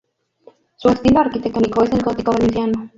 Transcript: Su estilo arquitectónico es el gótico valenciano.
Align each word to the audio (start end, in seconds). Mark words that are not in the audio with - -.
Su 0.77 0.89
estilo 0.89 1.19
arquitectónico 1.19 1.83
es 1.83 1.91
el 1.91 2.01
gótico 2.01 2.31
valenciano. 2.31 2.89